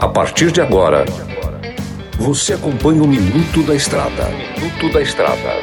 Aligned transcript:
A 0.00 0.06
partir 0.06 0.52
de 0.52 0.60
agora, 0.60 1.04
você 2.16 2.52
acompanha 2.52 3.02
o 3.02 3.08
Minuto 3.08 3.60
da 3.64 3.74
Estrada. 3.74 4.28
Minuto 4.56 4.92
da 4.92 5.02
Estrada. 5.02 5.60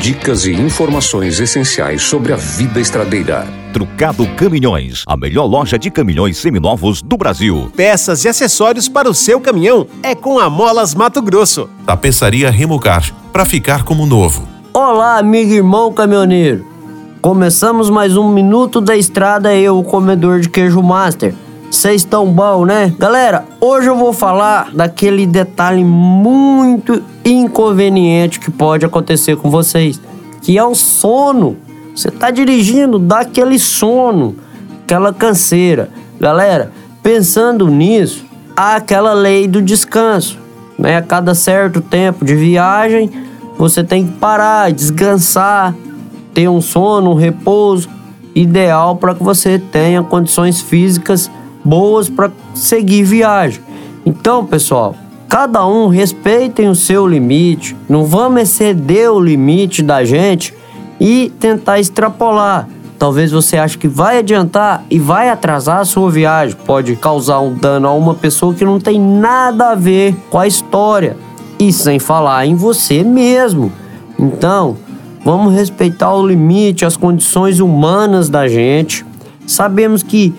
Dicas 0.00 0.46
e 0.46 0.52
informações 0.52 1.38
essenciais 1.38 2.00
sobre 2.00 2.32
a 2.32 2.36
vida 2.36 2.80
estradeira. 2.80 3.46
Trucado 3.74 4.26
Caminhões, 4.36 5.04
a 5.06 5.18
melhor 5.18 5.44
loja 5.44 5.78
de 5.78 5.90
caminhões 5.90 6.38
seminovos 6.38 7.02
do 7.02 7.18
Brasil. 7.18 7.70
Peças 7.76 8.24
e 8.24 8.28
acessórios 8.28 8.88
para 8.88 9.10
o 9.10 9.14
seu 9.14 9.38
caminhão 9.38 9.86
é 10.02 10.14
com 10.14 10.38
a 10.38 10.48
Molas 10.48 10.94
Mato 10.94 11.20
Grosso. 11.20 11.68
Tapeçaria 11.84 12.50
Remocar, 12.50 13.12
para 13.30 13.44
ficar 13.44 13.84
como 13.84 14.06
novo. 14.06 14.48
Olá, 14.72 15.18
amigo 15.18 15.52
e 15.52 15.56
irmão 15.56 15.92
caminhoneiro. 15.92 16.64
Começamos 17.20 17.90
mais 17.90 18.16
um 18.16 18.32
Minuto 18.32 18.80
da 18.80 18.96
Estrada, 18.96 19.54
eu, 19.54 19.78
o 19.78 19.84
comedor 19.84 20.40
de 20.40 20.48
queijo 20.48 20.82
master. 20.82 21.34
Vocês 21.70 22.00
estão 22.00 22.24
bom, 22.32 22.64
né? 22.64 22.94
Galera, 22.98 23.44
hoje 23.60 23.88
eu 23.88 23.96
vou 23.96 24.14
falar 24.14 24.70
daquele 24.72 25.26
detalhe 25.26 25.84
muito 25.84 27.02
inconveniente 27.22 28.40
que 28.40 28.50
pode 28.50 28.86
acontecer 28.86 29.36
com 29.36 29.50
vocês, 29.50 30.00
que 30.40 30.56
é 30.56 30.64
o 30.64 30.74
sono. 30.74 31.58
Você 31.94 32.10
tá 32.10 32.30
dirigindo, 32.30 32.98
dá 32.98 33.20
aquele 33.20 33.58
sono, 33.58 34.36
aquela 34.82 35.12
canseira. 35.12 35.90
Galera, 36.18 36.72
pensando 37.02 37.68
nisso, 37.68 38.24
há 38.56 38.76
aquela 38.76 39.12
lei 39.12 39.46
do 39.46 39.60
descanso, 39.60 40.38
né? 40.78 40.96
A 40.96 41.02
cada 41.02 41.34
certo 41.34 41.82
tempo 41.82 42.24
de 42.24 42.34
viagem, 42.34 43.10
você 43.58 43.84
tem 43.84 44.06
que 44.06 44.12
parar, 44.12 44.72
descansar, 44.72 45.74
ter 46.32 46.48
um 46.48 46.62
sono, 46.62 47.10
um 47.10 47.14
repouso 47.14 47.90
ideal 48.34 48.96
para 48.96 49.14
que 49.14 49.22
você 49.22 49.58
tenha 49.58 50.02
condições 50.02 50.62
físicas 50.62 51.30
boas 51.68 52.08
para 52.08 52.30
seguir 52.54 53.02
viagem. 53.02 53.60
Então, 54.06 54.46
pessoal, 54.46 54.94
cada 55.28 55.66
um 55.66 55.88
respeitem 55.88 56.68
o 56.68 56.74
seu 56.74 57.06
limite, 57.06 57.76
não 57.88 58.04
vamos 58.04 58.42
exceder 58.42 59.12
o 59.12 59.20
limite 59.20 59.82
da 59.82 60.02
gente 60.04 60.54
e 60.98 61.30
tentar 61.38 61.78
extrapolar. 61.78 62.66
Talvez 62.98 63.30
você 63.30 63.56
ache 63.58 63.78
que 63.78 63.86
vai 63.86 64.18
adiantar 64.18 64.82
e 64.90 64.98
vai 64.98 65.28
atrasar 65.28 65.80
a 65.80 65.84
sua 65.84 66.10
viagem, 66.10 66.56
pode 66.66 66.96
causar 66.96 67.38
um 67.40 67.54
dano 67.54 67.86
a 67.86 67.92
uma 67.92 68.14
pessoa 68.14 68.54
que 68.54 68.64
não 68.64 68.80
tem 68.80 68.98
nada 68.98 69.70
a 69.70 69.74
ver 69.74 70.16
com 70.30 70.38
a 70.38 70.46
história 70.46 71.16
e 71.58 71.72
sem 71.72 71.98
falar 71.98 72.46
em 72.46 72.54
você 72.54 73.04
mesmo. 73.04 73.70
Então, 74.18 74.76
vamos 75.24 75.52
respeitar 75.52 76.12
o 76.14 76.26
limite, 76.26 76.84
as 76.84 76.96
condições 76.96 77.60
humanas 77.60 78.28
da 78.28 78.48
gente. 78.48 79.04
Sabemos 79.46 80.02
que 80.02 80.34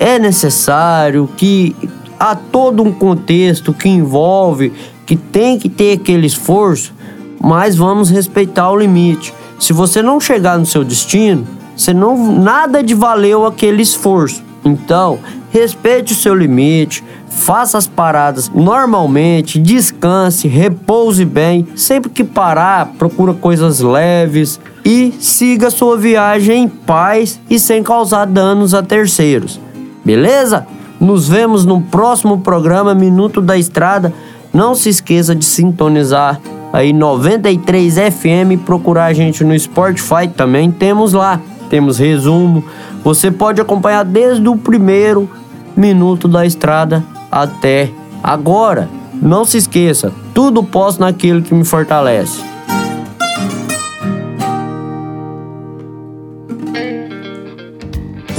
é 0.00 0.18
necessário, 0.18 1.28
que 1.36 1.76
há 2.18 2.34
todo 2.34 2.82
um 2.82 2.90
contexto 2.90 3.74
que 3.74 3.86
envolve, 3.86 4.72
que 5.04 5.14
tem 5.14 5.58
que 5.58 5.68
ter 5.68 5.92
aquele 5.92 6.26
esforço, 6.26 6.94
mas 7.38 7.76
vamos 7.76 8.08
respeitar 8.08 8.70
o 8.70 8.76
limite. 8.78 9.34
Se 9.58 9.74
você 9.74 10.00
não 10.00 10.18
chegar 10.18 10.58
no 10.58 10.64
seu 10.64 10.82
destino, 10.82 11.46
você 11.76 11.92
não 11.92 12.32
nada 12.32 12.82
de 12.82 12.94
valeu 12.94 13.44
aquele 13.44 13.82
esforço. 13.82 14.42
Então, 14.64 15.18
respeite 15.50 16.14
o 16.14 16.16
seu 16.16 16.34
limite, 16.34 17.04
faça 17.28 17.76
as 17.76 17.86
paradas 17.86 18.50
normalmente, 18.54 19.58
descanse, 19.58 20.48
repouse 20.48 21.26
bem. 21.26 21.68
Sempre 21.76 22.10
que 22.10 22.24
parar, 22.24 22.92
procura 22.98 23.34
coisas 23.34 23.80
leves 23.80 24.58
e 24.82 25.12
siga 25.20 25.70
sua 25.70 25.98
viagem 25.98 26.64
em 26.64 26.68
paz 26.68 27.38
e 27.50 27.58
sem 27.58 27.82
causar 27.82 28.24
danos 28.24 28.72
a 28.72 28.82
terceiros. 28.82 29.60
Beleza? 30.04 30.66
Nos 30.98 31.28
vemos 31.28 31.64
no 31.64 31.80
próximo 31.80 32.38
programa 32.40 32.94
Minuto 32.94 33.40
da 33.40 33.56
Estrada. 33.56 34.12
Não 34.52 34.74
se 34.74 34.88
esqueça 34.88 35.34
de 35.34 35.44
sintonizar 35.44 36.40
aí 36.72 36.92
93 36.92 37.94
FM, 37.94 38.62
procurar 38.64 39.06
a 39.06 39.12
gente 39.12 39.42
no 39.44 39.58
Spotify 39.58 40.28
também 40.34 40.70
temos 40.70 41.12
lá. 41.12 41.40
Temos 41.68 41.98
resumo. 41.98 42.64
Você 43.04 43.30
pode 43.30 43.60
acompanhar 43.60 44.04
desde 44.04 44.48
o 44.48 44.56
primeiro 44.56 45.28
minuto 45.76 46.28
da 46.28 46.44
estrada 46.44 47.04
até 47.30 47.90
agora. 48.22 48.88
Não 49.14 49.44
se 49.44 49.56
esqueça, 49.56 50.12
tudo 50.34 50.62
posso 50.62 51.00
naquilo 51.00 51.42
que 51.42 51.54
me 51.54 51.64
fortalece. 51.64 52.49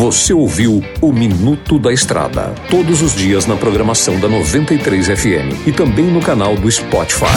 Você 0.01 0.33
ouviu 0.33 0.83
o 0.99 1.13
Minuto 1.13 1.77
da 1.77 1.93
Estrada. 1.93 2.55
Todos 2.71 3.03
os 3.03 3.15
dias 3.15 3.45
na 3.45 3.55
programação 3.55 4.19
da 4.19 4.27
93 4.27 5.05
FM 5.09 5.67
e 5.67 5.71
também 5.71 6.05
no 6.05 6.19
canal 6.19 6.55
do 6.55 6.71
Spotify. 6.71 7.27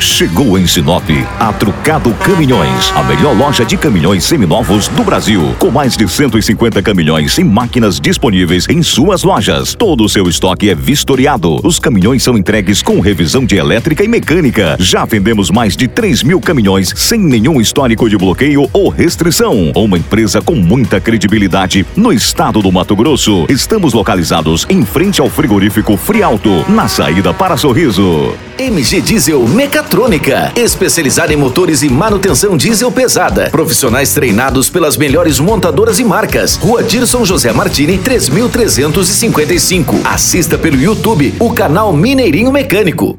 Chegou 0.00 0.58
em 0.58 0.66
Sinop 0.66 1.04
a 1.38 1.52
Trucado 1.52 2.14
Caminhões, 2.14 2.92
a 2.94 3.02
melhor 3.02 3.36
loja 3.36 3.62
de 3.62 3.76
caminhões 3.76 4.24
seminovos 4.24 4.88
do 4.88 5.04
Brasil, 5.04 5.54
com 5.58 5.70
mais 5.70 5.98
de 5.98 6.08
150 6.08 6.80
caminhões 6.82 7.36
e 7.36 7.44
máquinas 7.44 8.00
disponíveis 8.00 8.66
em 8.70 8.82
suas 8.82 9.22
lojas. 9.22 9.74
Todo 9.74 10.04
o 10.04 10.08
seu 10.08 10.26
estoque 10.30 10.70
é 10.70 10.74
vistoriado. 10.74 11.60
Os 11.62 11.78
caminhões 11.78 12.22
são 12.22 12.38
entregues 12.38 12.80
com 12.80 13.00
revisão 13.00 13.44
de 13.44 13.56
elétrica 13.56 14.02
e 14.02 14.08
mecânica. 14.08 14.76
Já 14.80 15.04
vendemos 15.04 15.50
mais 15.50 15.76
de 15.76 15.86
3 15.86 16.22
mil 16.22 16.40
caminhões 16.40 16.90
sem 16.96 17.20
nenhum 17.20 17.60
histórico 17.60 18.08
de 18.08 18.16
bloqueio 18.16 18.66
ou 18.72 18.88
restrição. 18.88 19.72
Uma 19.74 19.98
empresa 19.98 20.40
com 20.40 20.54
muita 20.54 21.00
credibilidade 21.00 21.84
no 21.98 22.12
estado 22.12 22.62
do 22.62 22.70
Mato 22.70 22.94
Grosso. 22.94 23.44
Estamos 23.48 23.92
localizados 23.92 24.64
em 24.70 24.84
frente 24.84 25.20
ao 25.20 25.28
frigorífico 25.28 25.96
Frialto, 25.96 26.64
na 26.70 26.86
saída 26.86 27.34
para 27.34 27.56
Sorriso. 27.56 28.34
MG 28.56 29.00
Diesel 29.00 29.46
Mecatrônica, 29.48 30.52
especializada 30.56 31.32
em 31.32 31.36
motores 31.36 31.82
e 31.82 31.88
manutenção 31.88 32.56
diesel 32.56 32.92
pesada. 32.92 33.50
Profissionais 33.50 34.14
treinados 34.14 34.70
pelas 34.70 34.96
melhores 34.96 35.40
montadoras 35.40 35.98
e 35.98 36.04
marcas. 36.04 36.56
Rua 36.56 36.82
Dirson 36.82 37.24
José 37.24 37.52
Martini, 37.52 37.98
3355. 37.98 40.00
Assista 40.04 40.56
pelo 40.56 40.80
YouTube 40.80 41.34
o 41.40 41.52
canal 41.52 41.92
Mineirinho 41.92 42.52
Mecânico. 42.52 43.18